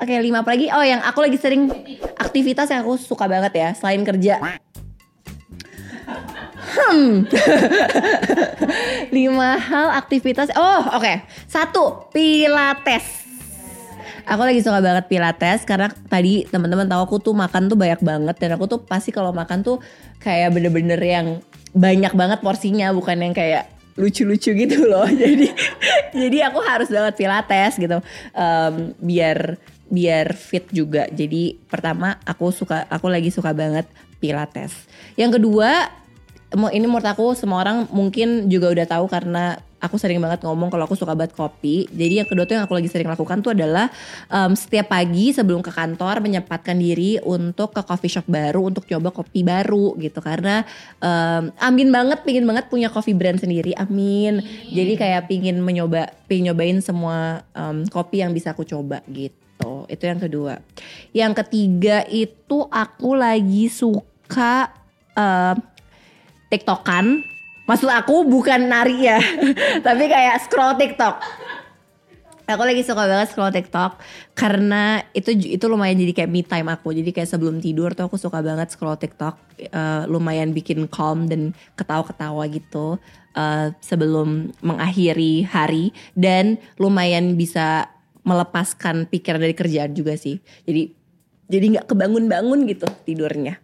Oke, 0.03 0.19
okay, 0.19 0.25
lima 0.25 0.43
apa 0.43 0.57
lagi? 0.57 0.67
Oh, 0.73 0.83
yang 0.83 0.99
aku 0.99 1.21
lagi 1.23 1.37
sering 1.39 1.69
aktivitas 2.33 2.65
yang 2.73 2.81
aku 2.81 2.97
suka 2.97 3.29
banget 3.29 3.53
ya, 3.53 3.69
selain 3.77 4.01
kerja. 4.01 4.41
Hmm. 6.73 7.29
lima 9.13 9.61
hal 9.61 9.93
aktivitas. 9.93 10.49
Oh, 10.57 10.97
oke. 10.97 11.05
Okay. 11.05 11.21
Satu, 11.45 12.09
pilates. 12.09 13.21
Aku 14.25 14.41
lagi 14.41 14.65
suka 14.65 14.81
banget 14.81 15.05
pilates 15.05 15.61
karena 15.61 15.93
tadi 16.09 16.49
teman-teman 16.49 16.89
tahu 16.89 17.05
aku 17.05 17.15
tuh 17.21 17.37
makan 17.37 17.69
tuh 17.69 17.77
banyak 17.77 18.01
banget 18.01 18.35
dan 18.41 18.57
aku 18.57 18.65
tuh 18.65 18.81
pasti 18.81 19.13
kalau 19.13 19.29
makan 19.29 19.61
tuh 19.61 19.77
kayak 20.17 20.57
bener-bener 20.57 20.97
yang 20.97 21.37
banyak 21.75 22.15
banget 22.17 22.39
porsinya 22.41 22.89
bukan 22.95 23.19
yang 23.19 23.35
kayak 23.37 23.69
lucu-lucu 23.93 24.57
gitu 24.57 24.89
loh. 24.89 25.05
Jadi 25.21 25.53
jadi 26.17 26.49
aku 26.49 26.59
harus 26.65 26.89
banget 26.89 27.13
pilates 27.13 27.77
gitu. 27.77 28.01
Um, 28.33 28.97
biar 28.97 29.61
biar 29.93 30.33
fit 30.33 30.65
juga. 30.73 31.05
Jadi 31.13 31.61
pertama 31.69 32.17
aku 32.25 32.49
suka 32.49 32.89
aku 32.89 33.05
lagi 33.13 33.29
suka 33.29 33.53
banget 33.53 33.85
pilates. 34.17 34.89
Yang 35.13 35.37
kedua 35.37 35.93
ini 36.73 36.85
menurut 36.85 37.05
aku 37.05 37.37
semua 37.37 37.61
orang 37.61 37.85
mungkin 37.93 38.49
juga 38.49 38.73
udah 38.73 38.85
tahu 38.89 39.05
karena 39.09 39.57
aku 39.83 39.99
sering 39.99 40.23
banget 40.23 40.47
ngomong 40.47 40.71
kalau 40.71 40.87
aku 40.87 40.95
suka 40.95 41.11
banget 41.11 41.35
kopi. 41.35 41.91
Jadi 41.91 42.23
yang 42.23 42.27
kedua 42.29 42.47
tuh 42.47 42.55
yang 42.55 42.63
aku 42.63 42.79
lagi 42.79 42.87
sering 42.87 43.11
lakukan 43.11 43.43
tuh 43.43 43.51
adalah 43.51 43.91
um, 44.31 44.55
setiap 44.55 44.87
pagi 44.95 45.35
sebelum 45.35 45.59
ke 45.59 45.75
kantor 45.75 46.23
menyempatkan 46.23 46.79
diri 46.79 47.19
untuk 47.19 47.75
ke 47.75 47.83
coffee 47.83 48.07
shop 48.07 48.23
baru 48.31 48.71
untuk 48.71 48.87
coba 48.87 49.11
kopi 49.11 49.43
baru 49.43 49.99
gitu 49.99 50.23
karena 50.23 50.63
um, 51.03 51.51
amin 51.59 51.91
banget 51.91 52.23
pingin 52.23 52.47
banget 52.47 52.71
punya 52.71 52.87
coffee 52.87 53.17
brand 53.17 53.43
sendiri 53.43 53.75
amin. 53.75 54.39
Jadi 54.71 54.93
kayak 54.95 55.27
pingin 55.27 55.59
mencoba 55.59 56.15
pingin 56.31 56.55
nyobain 56.55 56.79
semua 56.79 57.43
um, 57.51 57.83
kopi 57.91 58.23
yang 58.23 58.31
bisa 58.31 58.55
aku 58.55 58.63
coba 58.63 59.03
gitu. 59.11 59.42
Itu 59.89 60.03
yang 60.09 60.19
kedua. 60.21 60.53
Yang 61.13 61.33
ketiga 61.45 62.03
itu 62.09 62.65
aku 62.67 63.15
lagi 63.17 63.69
suka 63.69 64.71
uh, 65.15 65.55
TikTokan. 66.49 67.25
Maksud 67.63 67.87
aku 67.87 68.27
bukan 68.27 68.67
nari 68.67 69.07
ya, 69.07 69.23
tapi 69.87 70.11
kayak 70.11 70.43
scroll 70.43 70.75
TikTok. 70.75 71.15
Aku 72.43 72.59
lagi 72.67 72.83
suka 72.83 73.07
banget 73.07 73.31
scroll 73.31 73.55
TikTok 73.55 74.03
karena 74.35 74.99
itu 75.15 75.31
itu 75.31 75.63
lumayan 75.71 75.95
jadi 75.95 76.11
kayak 76.11 76.31
me 76.31 76.43
time 76.43 76.67
aku. 76.67 76.91
Jadi 76.91 77.15
kayak 77.15 77.31
sebelum 77.31 77.63
tidur 77.63 77.95
tuh 77.95 78.11
aku 78.11 78.19
suka 78.19 78.43
banget 78.43 78.67
scroll 78.67 78.99
TikTok, 78.99 79.39
uh, 79.71 80.03
lumayan 80.11 80.51
bikin 80.51 80.91
calm 80.91 81.31
dan 81.31 81.55
ketawa-ketawa 81.79 82.43
gitu 82.51 82.99
uh, 83.39 83.67
sebelum 83.79 84.51
mengakhiri 84.59 85.47
hari 85.47 85.95
dan 86.19 86.59
lumayan 86.75 87.39
bisa 87.39 87.92
melepaskan 88.23 89.07
pikiran 89.07 89.43
dari 89.43 89.55
kerjaan 89.55 89.91
juga 89.95 90.15
sih. 90.15 90.39
Jadi 90.63 90.95
jadi 91.51 91.65
nggak 91.77 91.87
kebangun-bangun 91.91 92.59
gitu 92.71 92.87
tidurnya. 93.03 93.59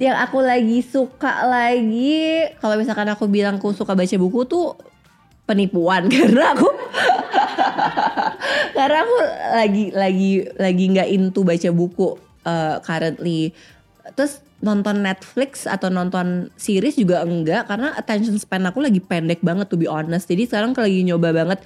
Yang 0.00 0.16
aku 0.16 0.38
lagi 0.40 0.78
suka 0.80 1.44
lagi 1.44 2.48
kalau 2.62 2.80
misalkan 2.80 3.10
aku 3.12 3.28
bilang 3.28 3.60
aku 3.60 3.76
suka 3.76 3.92
baca 3.92 4.16
buku 4.16 4.48
tuh 4.48 4.78
penipuan. 5.44 6.08
Karena 6.12 6.54
aku 6.54 6.68
karena 8.78 9.04
aku 9.04 9.16
lagi 9.60 9.84
lagi 9.92 10.30
lagi 10.56 10.84
nggak 10.96 11.08
into 11.12 11.44
baca 11.44 11.68
buku 11.68 12.16
uh, 12.48 12.80
currently. 12.80 13.52
Terus 14.16 14.40
nonton 14.60 15.04
Netflix 15.04 15.64
atau 15.64 15.88
nonton 15.88 16.52
series 16.56 16.96
juga 16.96 17.24
enggak 17.24 17.68
karena 17.68 17.96
attention 17.96 18.36
span 18.36 18.68
aku 18.68 18.84
lagi 18.84 19.00
pendek 19.00 19.40
banget 19.44 19.68
to 19.68 19.76
be 19.76 19.88
honest. 19.88 20.28
Jadi 20.28 20.48
sekarang 20.48 20.76
lagi 20.76 21.00
nyoba 21.04 21.28
banget 21.32 21.60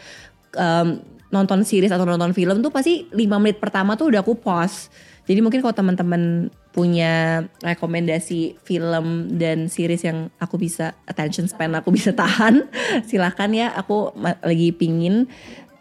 um, 0.58 1.02
nonton 1.34 1.66
series 1.66 1.90
atau 1.90 2.06
nonton 2.06 2.30
film 2.30 2.62
tuh 2.62 2.70
pasti 2.70 3.10
5 3.10 3.42
menit 3.42 3.58
pertama 3.58 3.98
tuh 3.98 4.14
udah 4.14 4.22
aku 4.22 4.38
pause. 4.38 4.86
Jadi 5.26 5.40
mungkin 5.42 5.64
kalau 5.64 5.74
teman-teman 5.74 6.52
punya 6.70 7.46
rekomendasi 7.62 8.60
film 8.62 9.34
dan 9.38 9.66
series 9.66 10.04
yang 10.04 10.30
aku 10.42 10.58
bisa 10.58 10.92
attention 11.06 11.46
span 11.46 11.70
aku 11.74 11.94
bisa 11.94 12.10
tahan 12.10 12.66
silahkan 13.08 13.50
ya 13.50 13.74
aku 13.74 14.14
lagi 14.42 14.70
pingin. 14.70 15.26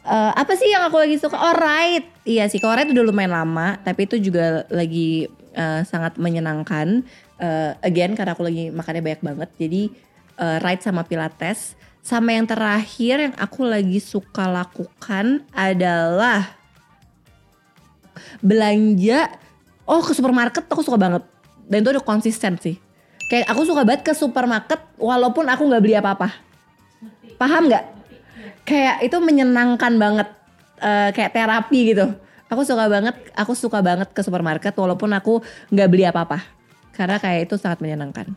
Uh, 0.03 0.35
apa 0.35 0.57
sih 0.59 0.67
yang 0.67 0.83
aku 0.89 0.99
lagi 0.99 1.15
suka? 1.21 1.37
Oh 1.37 1.55
right 1.55 2.03
iya 2.25 2.49
sih 2.49 2.59
kalau 2.59 2.75
right 2.75 2.89
udah 2.89 3.03
lumayan 3.05 3.35
lama 3.35 3.79
tapi 3.83 4.09
itu 4.09 4.19
juga 4.19 4.65
lagi 4.73 5.29
uh, 5.53 5.85
sangat 5.85 6.17
menyenangkan. 6.17 7.05
Uh, 7.43 7.75
again 7.83 8.15
karena 8.15 8.37
aku 8.37 8.47
lagi 8.47 8.71
makannya 8.71 9.03
banyak 9.03 9.21
banget 9.25 9.49
jadi 9.59 9.81
uh, 10.39 10.57
right 10.63 10.79
sama 10.79 11.03
pilates 11.03 11.75
sama 12.03 12.35
yang 12.35 12.43
terakhir 12.43 13.15
yang 13.31 13.35
aku 13.39 13.63
lagi 13.63 14.03
suka 14.03 14.43
lakukan 14.51 15.47
adalah 15.55 16.51
belanja. 18.43 19.31
Oh 19.87 20.03
ke 20.03 20.11
supermarket 20.11 20.67
aku 20.67 20.83
suka 20.83 20.99
banget. 20.99 21.23
Dan 21.63 21.79
itu 21.79 21.95
udah 21.95 22.03
konsisten 22.03 22.59
sih. 22.59 22.75
Kayak 23.31 23.55
aku 23.55 23.63
suka 23.63 23.87
banget 23.87 24.03
ke 24.03 24.11
supermarket 24.11 24.83
walaupun 24.99 25.47
aku 25.47 25.63
nggak 25.63 25.79
beli 25.79 25.95
apa-apa. 25.95 26.27
Paham 27.39 27.71
nggak? 27.71 27.85
Kayak 28.67 29.07
itu 29.07 29.17
menyenangkan 29.23 29.95
banget. 29.95 30.27
Uh, 30.83 31.15
kayak 31.15 31.31
terapi 31.31 31.95
gitu. 31.95 32.11
Aku 32.51 32.67
suka 32.67 32.91
banget 32.91 33.15
aku 33.31 33.55
suka 33.55 33.79
banget 33.79 34.11
ke 34.11 34.19
supermarket 34.19 34.75
walaupun 34.75 35.07
aku 35.15 35.39
nggak 35.71 35.87
beli 35.87 36.03
apa-apa. 36.03 36.43
Karena 36.91 37.15
kayak 37.15 37.47
itu 37.47 37.55
sangat 37.55 37.79
menyenangkan. 37.79 38.35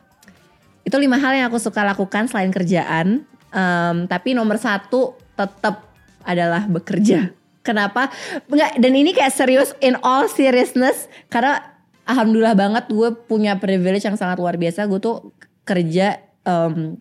Itu 0.86 1.02
lima 1.02 1.18
hal 1.18 1.34
yang 1.34 1.50
aku 1.50 1.58
suka 1.58 1.82
lakukan 1.82 2.30
selain 2.30 2.54
kerjaan 2.54 3.26
um, 3.52 4.06
tapi 4.08 4.32
nomor 4.32 4.56
satu 4.58 5.14
tetap 5.36 5.86
adalah 6.26 6.66
bekerja 6.66 7.36
Kenapa? 7.66 8.14
Enggak, 8.46 8.78
dan 8.78 8.92
ini 8.94 9.10
kayak 9.10 9.34
serius 9.34 9.74
in 9.82 9.98
all 10.06 10.30
seriousness 10.30 11.10
karena 11.26 11.66
alhamdulillah 12.06 12.54
banget 12.54 12.86
gue 12.86 13.10
punya 13.26 13.58
privilege 13.58 14.06
yang 14.06 14.14
sangat 14.14 14.38
luar 14.38 14.54
biasa. 14.54 14.86
Gue 14.86 15.02
tuh 15.02 15.34
kerja 15.66 16.22
um, 16.46 16.94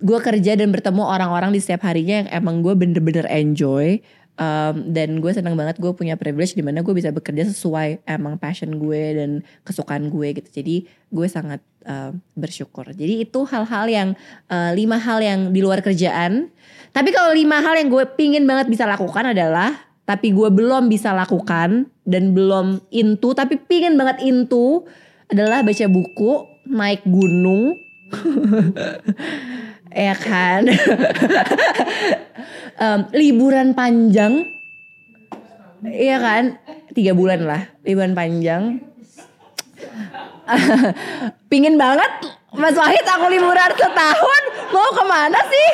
gue 0.00 0.18
kerja 0.22 0.54
dan 0.54 0.70
bertemu 0.70 1.02
orang-orang 1.02 1.50
di 1.50 1.58
setiap 1.58 1.82
harinya 1.82 2.22
yang 2.22 2.28
emang 2.30 2.62
gue 2.62 2.78
bener-bener 2.78 3.26
enjoy 3.26 3.98
um, 4.40 4.74
dan 4.88 5.20
gue 5.20 5.32
senang 5.36 5.54
banget 5.54 5.76
gue 5.76 5.92
punya 5.92 6.16
privilege 6.16 6.56
di 6.56 6.64
mana 6.64 6.80
gue 6.80 6.94
bisa 6.96 7.12
bekerja 7.12 7.44
sesuai 7.52 8.08
emang 8.08 8.40
passion 8.40 8.80
gue 8.80 9.02
dan 9.14 9.30
kesukaan 9.62 10.08
gue 10.08 10.40
gitu. 10.40 10.48
Jadi 10.48 10.88
gue 11.12 11.26
sangat 11.28 11.60
uh, 11.84 12.16
bersyukur. 12.32 12.88
Jadi 12.96 13.28
itu 13.28 13.44
hal-hal 13.44 13.86
yang 13.86 14.08
uh, 14.48 14.72
lima 14.72 14.96
hal 14.96 15.20
yang 15.20 15.52
di 15.52 15.60
luar 15.60 15.84
kerjaan. 15.84 16.48
Tapi 16.90 17.12
kalau 17.12 17.36
lima 17.36 17.60
hal 17.60 17.76
yang 17.76 17.92
gue 17.92 18.02
pingin 18.16 18.48
banget 18.48 18.66
bisa 18.72 18.88
lakukan 18.88 19.30
adalah 19.36 19.86
tapi 20.08 20.34
gue 20.34 20.50
belum 20.50 20.90
bisa 20.90 21.14
lakukan 21.14 21.86
dan 22.02 22.34
belum 22.34 22.82
into 22.90 23.30
tapi 23.30 23.54
pingin 23.62 23.94
banget 23.94 24.26
into 24.26 24.82
adalah 25.30 25.62
baca 25.62 25.86
buku, 25.86 26.32
naik 26.66 27.06
gunung. 27.06 27.78
ya 29.90 30.14
kan? 30.14 30.68
um, 32.82 33.00
liburan 33.14 33.74
panjang. 33.74 34.46
Iya 35.84 36.16
kan? 36.20 36.44
Tiga 36.94 37.14
bulan 37.14 37.46
lah, 37.46 37.62
liburan 37.84 38.14
panjang. 38.14 38.80
pingin 41.50 41.78
banget 41.78 42.10
Mas 42.50 42.74
Wahid 42.74 43.06
aku 43.06 43.30
liburan 43.30 43.70
setahun 43.78 44.42
mau 44.74 44.90
ke 44.90 45.04
mana 45.06 45.38
sih? 45.46 45.70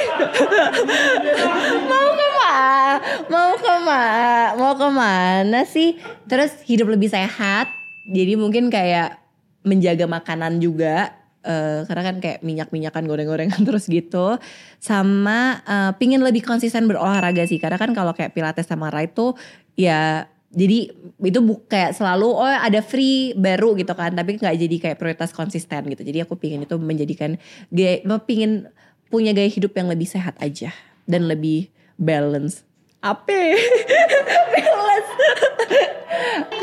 mau 1.91 2.09
ke 2.13 2.29
mana? 2.37 2.95
Mau 3.33 3.53
ke 3.57 3.75
mana? 3.81 4.53
Mau 4.61 4.73
ke 4.77 4.89
mana 4.93 5.61
sih? 5.65 5.97
Terus 6.29 6.53
hidup 6.69 6.93
lebih 6.93 7.09
sehat. 7.09 7.73
Jadi 8.13 8.37
mungkin 8.37 8.69
kayak 8.69 9.17
menjaga 9.65 10.05
makanan 10.05 10.61
juga. 10.61 11.17
Uh, 11.47 11.87
karena 11.87 12.03
kan 12.11 12.17
kayak 12.19 12.43
minyak-minyakan 12.43 13.07
goreng-gorengan 13.07 13.63
terus 13.69 13.87
gitu. 13.87 14.35
Sama 14.83 15.63
uh, 15.63 15.95
pingin 15.95 16.27
lebih 16.27 16.43
konsisten 16.43 16.91
berolahraga 16.91 17.47
sih. 17.47 17.63
Karena 17.63 17.79
kan 17.79 17.95
kalau 17.95 18.11
kayak 18.11 18.35
pilates 18.35 18.67
sama 18.67 18.91
ride 18.91 19.15
tuh 19.15 19.39
ya 19.79 20.27
jadi 20.51 20.91
itu 21.23 21.39
bu 21.43 21.63
kayak 21.69 21.95
selalu 21.95 22.33
oh 22.33 22.49
ada 22.49 22.83
free 22.83 23.31
baru 23.39 23.79
gitu 23.79 23.95
kan. 23.95 24.11
Tapi 24.19 24.43
nggak 24.43 24.57
jadi 24.59 24.77
kayak 24.83 24.97
prioritas 24.99 25.31
konsisten 25.31 25.87
gitu. 25.87 26.03
Jadi 26.03 26.27
aku 26.27 26.35
pingin 26.35 26.67
itu 26.67 26.75
menjadikan 26.83 27.39
gaya 27.71 28.03
pingin 28.27 28.67
punya 29.07 29.31
gaya 29.31 29.47
hidup 29.47 29.71
yang 29.79 29.87
lebih 29.87 30.11
sehat 30.11 30.35
aja. 30.43 30.75
Dan 31.07 31.31
lebih 31.31 31.71
balance. 31.95 32.67
Apa 32.99 33.31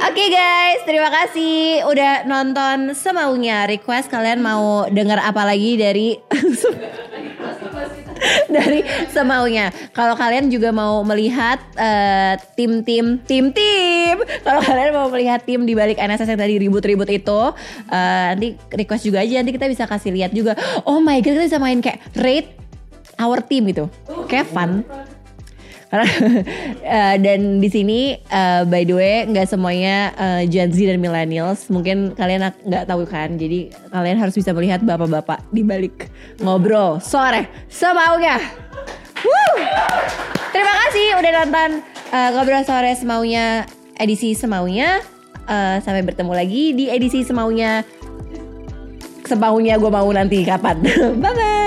Oke 0.03 0.19
okay 0.19 0.29
guys, 0.29 0.79
terima 0.85 1.09
kasih 1.09 1.87
udah 1.87 2.27
nonton 2.27 2.93
semaunya. 2.93 3.65
Request 3.65 4.11
kalian 4.11 4.43
mau 4.43 4.85
dengar 4.91 5.23
apa 5.23 5.47
lagi 5.47 5.79
dari 5.79 6.19
dari 8.55 8.83
semaunya. 9.09 9.71
Kalau 9.95 10.13
kalian 10.13 10.51
juga 10.51 10.69
mau 10.69 11.01
melihat 11.07 11.57
uh, 11.79 12.35
tim-tim 12.53 13.17
tim-tim, 13.25 14.21
kalau 14.43 14.61
kalian 14.61 14.91
mau 14.93 15.07
melihat 15.09 15.41
tim 15.43 15.65
di 15.65 15.73
balik 15.73 15.97
NSS 15.97 16.35
yang 16.35 16.41
tadi 16.41 16.55
ribut-ribut 16.61 17.09
itu, 17.09 17.41
uh, 17.89 18.27
nanti 18.35 18.59
request 18.75 19.07
juga 19.07 19.23
aja 19.23 19.41
nanti 19.41 19.55
kita 19.55 19.67
bisa 19.71 19.83
kasih 19.87 20.13
lihat 20.13 20.31
juga. 20.35 20.53
Oh 20.85 21.01
my 21.01 21.23
god, 21.23 21.39
kita 21.39 21.45
bisa 21.47 21.59
main 21.59 21.79
kayak 21.81 21.99
rate 22.19 22.51
our 23.17 23.41
team 23.41 23.69
gitu. 23.69 23.89
Kayak 24.29 24.49
fun. 24.51 24.85
Uh, 25.93 27.15
dan 27.25 27.61
di 27.61 27.69
sini 27.69 27.99
uh, 28.33 28.65
by 28.65 28.81
the 28.83 28.95
way 28.97 29.15
nggak 29.29 29.45
semuanya 29.45 30.11
uh, 30.17 30.41
Gen 30.49 30.73
Z 30.73 30.77
dan 30.81 30.99
millennials. 30.99 31.69
Mungkin 31.69 32.17
kalian 32.17 32.49
nggak 32.65 32.89
tahu 32.89 33.05
kan? 33.05 33.37
Jadi 33.37 33.69
kalian 33.93 34.17
harus 34.17 34.33
bisa 34.33 34.51
melihat 34.51 34.81
bapak-bapak 34.81 35.45
di 35.53 35.61
balik 35.61 36.09
ngobrol 36.41 36.97
sore 36.97 37.47
semaunya. 37.69 38.41
Woo! 39.23 39.55
terima 40.53 40.73
kasih 40.85 41.17
udah 41.17 41.31
nonton 41.41 41.69
uh, 42.11 42.29
ngobrol 42.35 42.63
sore 42.65 42.91
semaunya 42.97 43.69
edisi 44.01 44.33
semaunya. 44.33 44.99
Uh, 45.43 45.75
sampai 45.83 46.07
bertemu 46.07 46.31
lagi 46.31 46.63
di 46.71 46.87
edisi 46.87 47.21
semaunya. 47.27 47.83
Semaunya 49.27 49.75
gue 49.79 49.91
mau 49.91 50.07
nanti 50.11 50.43
kapan. 50.43 50.79
Bye 51.23 51.33
bye 51.35 51.62